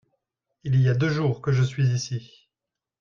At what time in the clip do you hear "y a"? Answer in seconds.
0.81-0.95